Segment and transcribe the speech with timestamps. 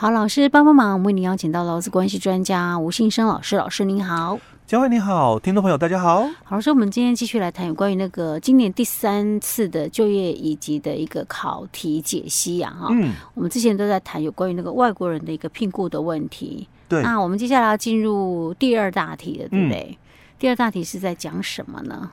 [0.00, 4.38] 好，老师帮帮忙，我们为您邀请到劳资关系专家吴信生老师，老师您好。
[4.64, 6.22] 嘉惠你好，听众朋友大家好。
[6.44, 12.86] 好，老师，我们今天继续来谈有关于那个今年第三次的就业以及的一个考题解析啊，哈。
[12.92, 13.12] 嗯。
[13.34, 16.68] 我们之前都在谈有关于那个外国人的一个聘雇的问题。
[16.88, 17.02] 对。
[17.02, 19.88] 那我们接下来要进入第二大题了，对不对？
[19.90, 19.96] 嗯。
[20.38, 22.08] 第二大题是在讲什么呢？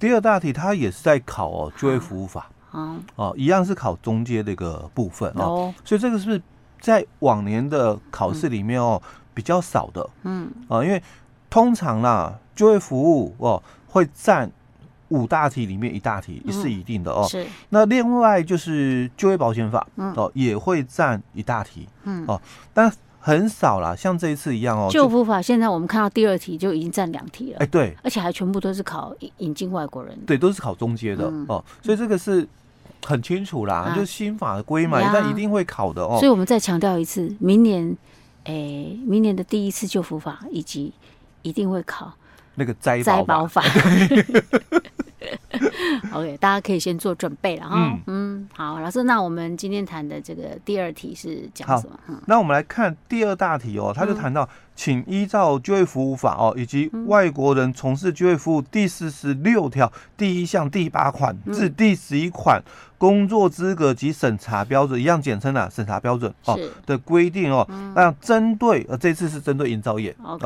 [0.00, 2.50] 第二大题它也是在考哦就业服务法。
[2.72, 6.42] 哦，哦，一样是考中阶的一个部分哦，所以这个是
[6.80, 9.00] 在往年的考试里面哦
[9.34, 11.02] 比较少的，嗯，啊，因为
[11.50, 14.50] 通常啦就业服务哦会占
[15.08, 17.46] 五大题里面一大题是一定的哦，是。
[17.70, 22.24] 那另外就是就业保险法哦也会占一大题，嗯。
[22.26, 22.40] 哦，
[22.74, 24.88] 但很少啦，像这一次一样哦。
[24.90, 32.46] 就法现在我们看到第二题就已经占两题了，哎对，而且还全部都是考引引进外国人，对，都是考中阶的哦，所以这个是。
[33.04, 36.16] 很清楚啦，啊、就是新法规嘛，但一定会考的哦。
[36.18, 37.96] 所以我们再强调一次，明年，
[38.44, 40.92] 诶、欸，明年的第一次救福法以及
[41.42, 42.12] 一定会考
[42.54, 43.62] 那个灾灾保法。
[46.12, 47.74] OK，大家可以先做准备了哈。
[47.76, 48.17] 嗯，嗯，
[48.58, 51.96] 好，老师，那我们今天谈的这个第二题是讲什么？
[52.04, 62.60] 好，那我们来看第二大题哦，他就谈到，嗯、请依照就业服务法哦，以及外国人从事就业服务第四十六条第一项第八款至第十一款
[62.98, 67.64] 工作资格及审查标准一样简称的审查标准哦的规定哦，
[67.94, 70.36] 那针对呃这次是针对营造业哦，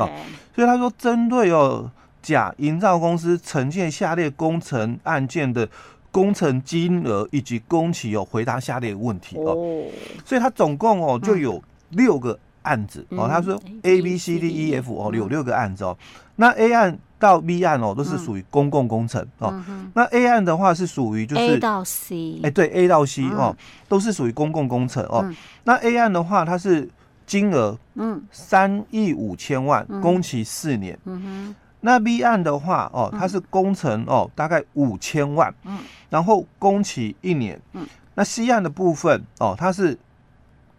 [0.53, 1.89] 所以他说针对哦。
[2.21, 5.67] 甲营造公司承建下列工程案件的
[6.13, 9.83] 工程金额以及工期有回答下列问题哦，
[10.23, 15.97] 所以他总共哦就有六个案子哦，他说 A B C D E F 哦有六个案子哦，
[16.35, 19.51] 那 A 案到 B 案哦都是属于公共工程哦，
[19.95, 23.55] 那 A 案的话是属于就是 A 到 C 哎对 A 到 C 哦
[23.89, 25.27] 都是属于公共工程哦，
[25.63, 26.87] 那 A 案的话它是
[27.25, 28.21] 金额嗯。
[28.31, 30.97] 三亿五千万，工期四年。
[31.05, 31.55] 嗯哼。
[31.85, 37.85] 那 B 案的话，哦，它是工程哦，大概五千万，嗯，然后工期一年，嗯，
[38.15, 39.99] 那 C 案的部分哦，它是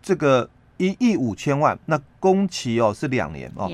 [0.02, 0.48] 这个
[0.78, 3.68] 一亿五千万，那工期哦是两年哦，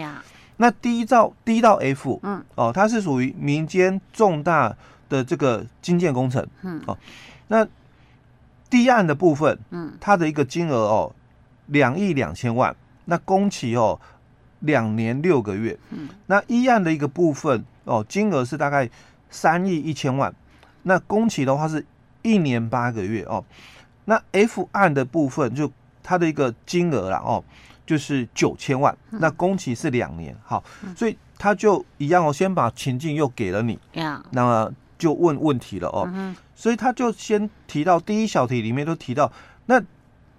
[0.56, 4.76] 那 D 到 D 到 F，嗯，哦，它是属于民间重大
[5.08, 6.98] 的这个基建工程，嗯，哦，
[7.46, 7.64] 那
[8.68, 11.14] D 案的部分，嗯，它的一个金额哦，
[11.66, 12.74] 两亿两千万，
[13.04, 14.00] 那工期哦。
[14.60, 18.88] 两年六个月，嗯，那一案的一个部分哦，金额是大概
[19.28, 20.32] 三亿一千万，
[20.82, 21.84] 那工期的话是
[22.22, 23.44] 一年八个月哦，
[24.04, 25.70] 那 F 案的部分就
[26.02, 27.42] 它的一个金额啦哦，
[27.86, 30.62] 就是九千万，那工期是两年，好，
[30.96, 33.78] 所以他就一样哦，先把情境又给了你，
[34.30, 39.32] 那么就问问题了哦，所以他就先提到第一小题里面都提到，
[39.66, 39.82] 那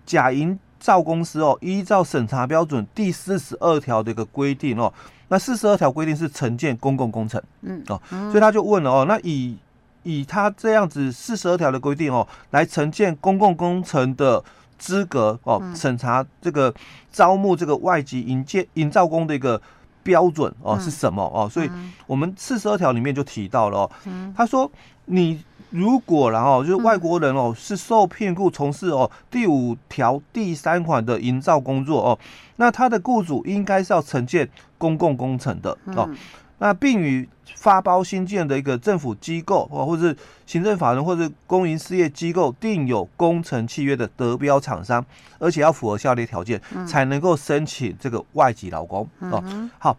[0.05, 4.91] 甲营造公司哦，依照审查标准第四十二条的一个规定哦，
[5.27, 9.55] 那四十二条规定是承建公共工程，嗯哦，所以他就问了哦，那以
[10.01, 14.43] 以他这样子四十二条的规定哦，来承建公共工程的
[14.79, 16.73] 资格哦，审查这个
[17.11, 19.61] 招募这个外籍营建营造工的一个
[20.01, 21.23] 标准哦是什么？
[21.31, 21.47] 哦？
[21.47, 21.69] 所以
[22.07, 23.91] 我们四十二条里面就提到了哦，
[24.35, 24.69] 他说
[25.11, 25.43] 你。
[25.73, 32.19] 如果然后就是外国人哦，是受聘雇从事哦第五条第三款的营造工作哦，
[32.57, 36.09] 那他的雇主应该是要承建公共工程的哦，
[36.57, 45.05] 那并与发包新建的一个政府机构哦，或者是行政法人或者公营事业机构订有工程契约的得标厂商，
[45.39, 49.41] 而且要符合下列条件，才能够申请这个外籍劳工哦。
[49.79, 49.95] 好。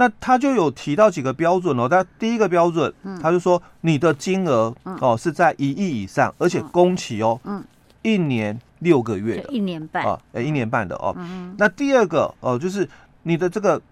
[0.00, 7.40] 那他就有提到几个标准哦，他第一个标准，他就说你的金额哦是在一亿以上，而且工期哦，
[8.02, 10.06] 一年六个月，一年半。
[10.06, 11.16] 啊，哎，一年半的哦。
[11.56, 12.88] 那第二个哦，就是
[13.24, 13.82] 你的这个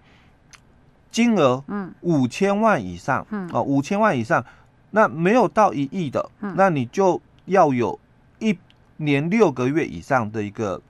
[1.11, 4.45] 金额，嗯，五千万以上，哦，五千万以上，
[4.93, 7.99] 那没有到一亿的，那你就要有
[8.39, 8.57] 一
[8.99, 10.81] 年六个月以上的一个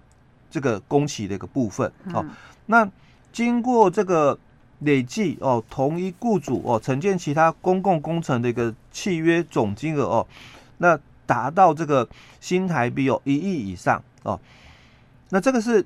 [0.51, 2.23] 这个工期的一个部分哦。
[2.67, 2.87] 那
[3.33, 4.39] 经过这个。
[4.81, 10.27] 累计哦，同一雇主哦，承建其他公共工程的一个契约总金额哦，
[10.79, 12.07] 那达到这个
[12.41, 14.39] 新台币哦一亿以上哦，
[15.31, 15.85] 那这个是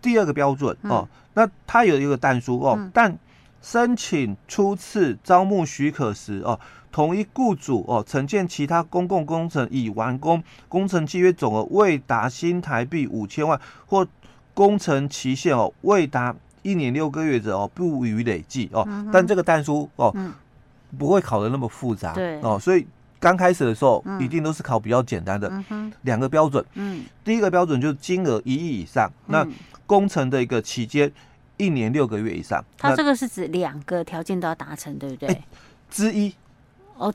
[0.00, 1.06] 第二个标准哦。
[1.34, 3.18] 那它有一个但书哦，但
[3.60, 6.58] 申请初次招募许可时哦，
[6.90, 14.08] 同一雇主哦，承建其他公共工程已完工，工程契约总额未达新台币五千万，或
[14.54, 16.34] 工程期限哦未达。
[16.66, 18.86] 一年六个月者哦，不予累计哦。
[19.12, 20.12] 但这个单书哦，
[20.98, 22.58] 不会考的那么复杂，对哦。
[22.58, 22.84] 所以
[23.20, 25.50] 刚开始的时候，一定都是考比较简单的，
[26.02, 26.64] 两个标准。
[26.74, 29.46] 嗯，第一个标准就是金额一亿以上，那
[29.86, 31.10] 工程的一个期间
[31.56, 32.64] 一年六个月以上。
[32.76, 35.42] 它这个是指两个条件都要达成，对不对？
[35.88, 36.34] 之一。
[36.96, 37.14] 哦，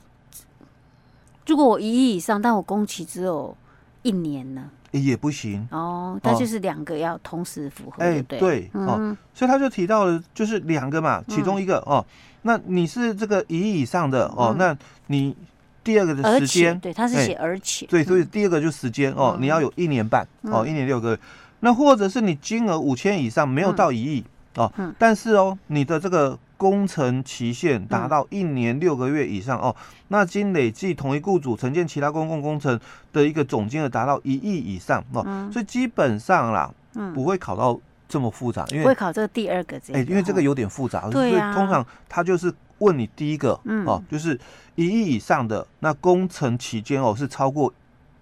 [1.45, 3.55] 如果我一亿以上，但我工期只有
[4.03, 4.69] 一年呢？
[4.91, 12.05] 也不行哦，那就是两个要同时符合，哎，对哦，所以他就提到了，就是两个嘛，其中一个哦，
[12.41, 14.77] 那你是这个一亿以上的哦，那
[15.07, 15.35] 你
[15.83, 21.19] 第二个的时间，对，他是写而且，对，所以第二个就时间哦，你要有一年半哦，一年六个月，
[21.61, 24.23] 那或者是你金额五千以上，没有到一亿
[24.55, 26.37] 哦，但是哦，你的这个。
[26.61, 29.75] 工程期限达到一年六个月以上哦，
[30.09, 32.79] 那经累计同一雇主承建其他公共工程
[33.11, 36.71] 的一个总金额达到一亿以上哦，所以基本上啦，
[37.15, 44.39] 不会考到这么复杂，因为不会考这个第二个这哎，因为这个有点复杂，所以通常他就是问你第一个哦，就是
[44.75, 47.73] 一亿以上的那工程期间哦是超过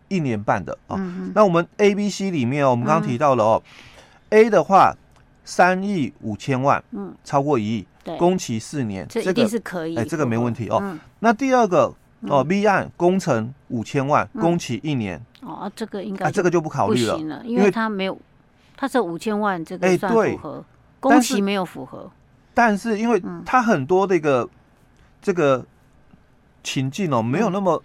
[0.07, 0.97] 一年半的哦，
[1.35, 3.61] 那我们 A、B、C 里面哦，我们刚刚提到了哦
[4.29, 4.95] ，A 的话
[5.49, 7.87] 三亿五千万，嗯，超过一亿。
[8.19, 9.95] 工期四年，这一定是可以。
[9.97, 10.95] 哎，这个没问题哦。
[11.21, 11.91] 那第二个
[12.21, 15.19] 哦，B 案工程五千万，工期一年。
[15.41, 18.15] 哦，这个应该这个就不考虑了，因为他没有，
[18.77, 20.63] 他是五千万，这个算符合。
[20.99, 22.11] 工期没有符合，
[22.53, 24.47] 但是因为他很多的一个
[25.19, 25.65] 这个
[26.63, 27.81] 情境哦，没有那么。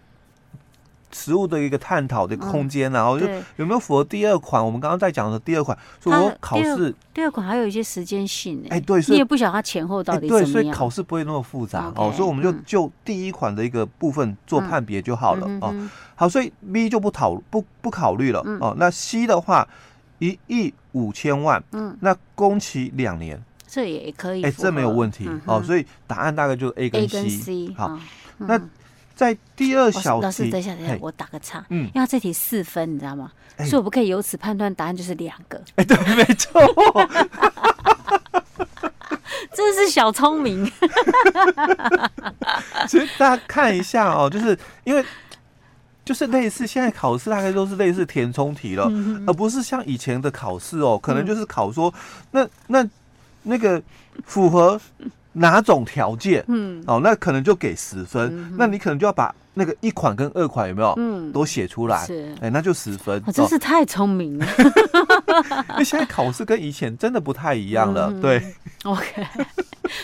[1.14, 3.26] 实物的一个探讨的空间，然后就
[3.56, 4.62] 有没有符合第二款？
[4.64, 15.72] 我们刚刚在讲的第二款，说我考试第二款还有一些时间性哎，对，你也不晓得它前后到底怎么样对，所以考试不会那么复杂哦，所以我们就就第一款的一个部分做判别就好了哦。
[16.16, 18.74] 好，所以 B 就不讨不不考虑了哦。
[18.76, 19.66] 那 C 的话，
[20.18, 25.62] 一亿五千万，嗯，那工期两年，这也可以，哎，这没有问题哦。
[25.62, 27.72] 所以答案大概就是 A 跟 C。
[27.76, 27.96] 好，
[28.38, 28.60] 那。
[29.14, 31.64] 在第二小题，老师，等一下，等一下，我打个岔。
[31.68, 33.30] 嗯，因为这题四分，你知道吗？
[33.58, 35.62] 所以我不可以由此判断答案就是两个。
[35.76, 36.60] 哎，对，没错。
[39.54, 40.64] 真是小聪明。
[42.88, 45.04] 其实大家看一下哦，就是因为
[46.04, 48.90] 就是类似现在考试大概都是类似填充题了，
[49.28, 51.94] 而不是像以前的考试哦，可能就是考说
[52.32, 52.84] 那那
[53.44, 53.80] 那个
[54.24, 54.80] 符合。
[55.34, 56.44] 哪种条件？
[56.48, 58.28] 嗯，哦，那可能就给十分。
[58.32, 60.94] 嗯、那你可能就要把那个一款跟二款有没有？
[60.96, 62.04] 嗯，都写出来。
[62.06, 63.22] 是，哎、欸，那就十分。
[63.26, 64.46] 我真是太聪明了。
[65.70, 68.08] 因为现在考试跟以前真的不太一样了。
[68.10, 68.54] 嗯、对。
[68.84, 69.26] OK。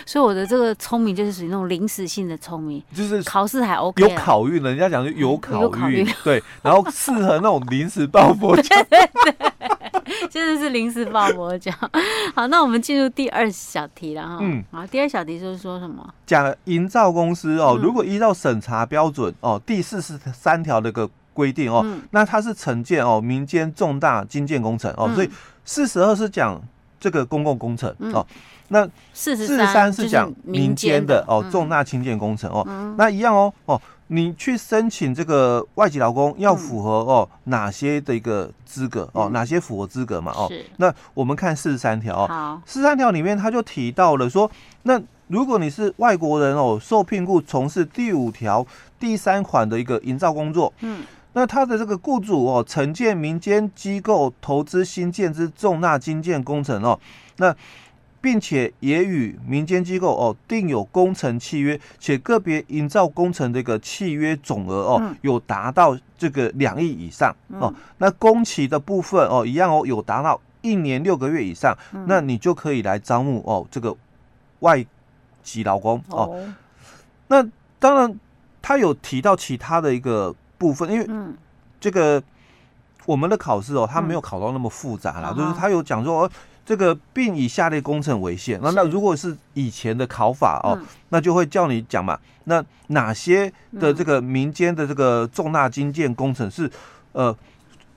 [0.05, 9.80] 所以我的这个聪明就是属于那种临时性的聪明，就是考试还 OK，有考运，人家讲就有考运，对，然后适合那种临时抱佛脚，对 对对，
[10.31, 11.73] 真的是临时抱佛脚。
[12.35, 14.39] 好，那我们进入第二小题了哈。
[14.41, 16.09] 嗯，好，第二小题就是说什么？
[16.27, 25.31] 讲营造公司哦，如果依照审查标准哦，第四十三条的一个规定哦，那它是承建哦民间重大经建工程哦，所以
[25.65, 26.61] 四十二是讲
[26.99, 28.27] 这个公共工程哦。
[28.73, 31.25] 那四十三是讲民间的。
[31.27, 32.65] 哦，重大清建工程哦，
[32.97, 33.81] 那一样哦哦，
[34.13, 40.51] 你去申请这个外籍劳工要符合哦哪些的一个资格哦，哪些符合资格嘛哦？
[40.79, 44.51] 那我们看四十三条哦，四十三条里面他就提到了说，
[44.83, 48.67] 那如果你是外国人哦，受聘雇从事第五条
[48.99, 51.05] 第三款的一个营造工作，嗯，
[51.35, 56.99] 那他的这个雇主哦，承建民间机构投资新建之重大经建工程哦，
[57.37, 57.55] 那。
[58.21, 71.75] 并且也与民间机构哦订有工程契约，且个别营造工程的一个契约总额哦有达到这个两亿以上哦，那工期的部分哦一样哦有达到一年六个月以上，
[72.07, 73.97] 那你就可以来招募哦这个
[74.59, 74.85] 外
[75.43, 76.39] 籍劳工哦。
[77.29, 77.43] 那
[77.79, 78.21] 当然
[78.61, 81.09] 他有提到其他的一个部分，因为
[81.81, 82.23] 这个
[83.07, 86.31] 我们的考试哦，他没有考到那么复杂啦，就是他有讲说。
[86.71, 88.61] 这个并以下列工程为限。
[88.63, 92.17] 那那如果是以前的考法哦，那就会叫你讲嘛。
[92.45, 96.71] 那哪些的这个民间的这个重大金建工程是
[97.11, 97.37] 呃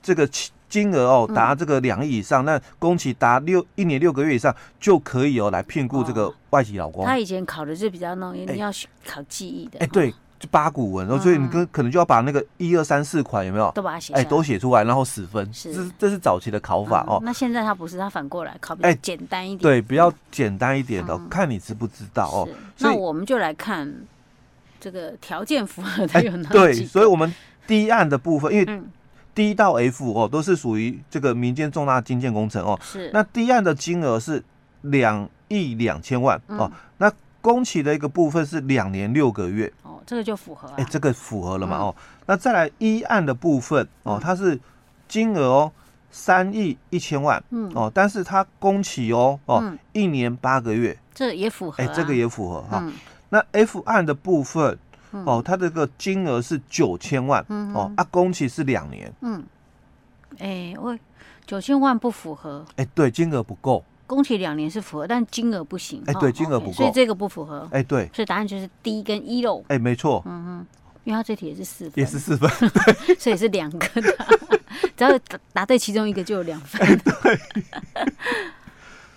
[0.01, 0.27] 这个
[0.67, 7.05] 金额哦达这个两亿以上，那工期达六一年六个月以上就可以哦来聘雇这个外籍劳工。
[7.05, 8.71] 他以前考的是比较那种你要
[9.05, 9.77] 考记忆的。
[9.81, 10.11] 哎，对。
[10.47, 15.53] 八股文，然后所以你跟可能就要把那个一二三四款有没有都把它写，哎，都写出来，然后十分。
[15.53, 17.19] 是，这这是早期的考法哦。
[17.23, 19.59] 那现在它不是，它反过来考，哎，简单一点。
[19.59, 22.47] 对，比较简单一点的，看你知不知道哦。
[22.79, 23.93] 那我们就来看
[24.79, 26.53] 这个条件符合的有哪几？
[26.53, 27.33] 对，所以我们
[27.65, 28.81] 第一案的部分，因为
[29.35, 32.79] D 到 F 哦都是属于这个民间重大基建工程哦。
[32.83, 33.09] 是。
[33.13, 34.43] 那 D 案的金额是
[34.81, 36.71] 两亿两千万哦。
[36.97, 39.71] 那工期的一个部分是两年六个月。
[40.05, 40.69] 这个就符合。
[40.77, 41.77] 哎，这个符合了嘛？
[41.77, 41.95] 哦，
[42.25, 44.59] 那再来一案的部分哦，它是
[45.07, 45.71] 金额哦
[46.11, 51.83] 三亿一千万，嗯哦，但是它工期哦哦一年八个月，这也符合。
[51.83, 52.83] 哎，这个也符合哈。
[53.29, 54.77] 那 F 案的部分
[55.11, 57.43] 哦，它这个金额是九千万，
[57.73, 59.43] 哦啊，工期是两年，嗯，
[60.37, 60.97] 哎，我
[61.45, 62.65] 九千万不符合。
[62.75, 63.83] 哎，对，金额不够。
[64.05, 66.03] 工期两年是符合，但金额不行。
[66.05, 67.67] 哎，对，金额不够，所以这个不符合。
[67.71, 69.63] 哎，对，所以答案就是 D 跟 E 喽。
[69.67, 70.21] 哎，没错。
[70.25, 70.67] 嗯嗯，
[71.03, 72.49] 因为他这题也是四分，也是四分，
[73.17, 74.17] 所以是两个的。
[74.97, 75.19] 只要
[75.51, 76.79] 答对其中一个就有两分。
[76.99, 77.39] 对。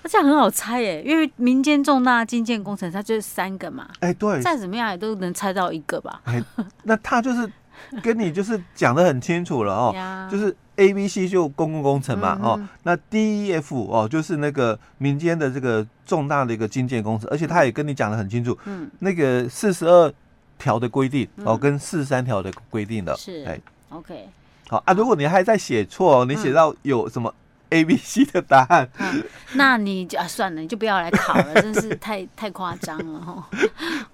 [0.03, 3.89] 那这样很好猜耶，因为民间重大基建工程它就是三个嘛。
[4.01, 4.41] 哎，对。
[4.41, 6.21] 再怎么样也都能猜到一个吧？
[6.25, 6.43] 哎，
[6.85, 7.51] 那他就是
[8.03, 10.55] 跟你就是讲的很清楚了哦，就是。
[10.79, 20.13] A、B、C 就公共工程嘛，哦，那 D、E、F 哦，就是那个民间的这个重大的一个经建工程，而且他也跟你讲的很清楚，嗯，那个四十二
[20.59, 24.29] 条的规定哦，跟四十三条的规定的，是，哎，OK，
[24.69, 27.35] 好啊，如果你还在写错，你写到有什么
[27.71, 28.89] A、B、C 的答案，
[29.55, 33.49] 那你就啊算了，你就不要来考了，真是太太夸张了哈。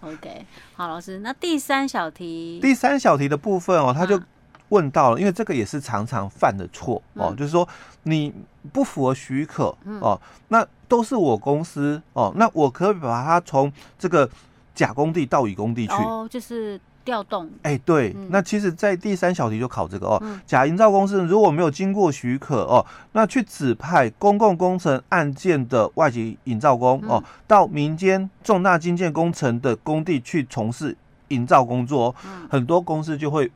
[0.00, 4.21] OK，好，老师，那第三小题，第三小题的部分哦，他就。
[4.68, 7.68] 问到了，因为这个也是常常犯的错哦，嗯、就是说
[8.04, 8.32] 你
[8.73, 9.64] 不符合许可
[10.00, 14.26] 哦，嗯、那都是我公司哦，那我可以把它从这个
[14.75, 17.50] 甲工地到乙工地去哦，就是调动。
[17.62, 30.97] 哎，对，嗯、那其实，在第三小题就考这个哦，嗯、甲营造公司如果没有经过许可哦，那去指派公共工程案件的外籍营造工、嗯、哦，到民间重大经建工程的工地去从事
[31.28, 33.50] 营造工作，嗯、很多公司就会。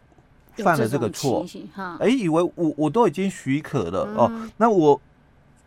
[0.65, 1.45] 犯了这个错，
[2.01, 4.99] 哎，以为我我都已经许可了哦，那我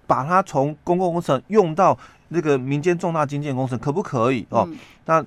[0.08, 1.96] 把它从公共工程用到
[2.30, 4.68] 那个民间重大经建工程，可不可以哦？
[5.06, 5.24] 那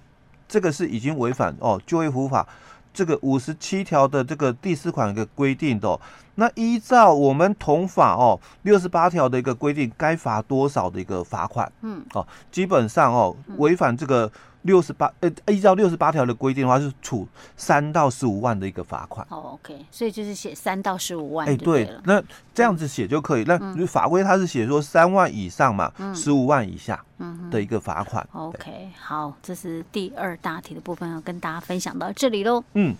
[0.52, 2.46] 这个是已经违反哦就业服务法
[2.92, 5.98] 这个五十七条的这个第四款一个规定的。
[6.34, 11.70] 那依照我们同法哦六十八条的一个规定，该罚多少的一个罚款？
[11.82, 14.30] 嗯，哦，基本上哦违反这个。
[14.62, 19.26] 六十八，呃，依照六十八条的规定的话，是处三到十五万的一个罚款。
[19.28, 21.48] 哦，OK，所以就是写三到十五万。
[21.48, 22.22] 哎，对，那
[22.54, 23.42] 这样子写就可以。
[23.42, 27.04] 那法规它是写说三万以上嘛，十五万以下
[27.50, 28.24] 的一个罚款。
[28.34, 32.62] OK，好，这是第二大题的部分，要跟大家分享到这里喽。
[32.74, 32.94] 嗯。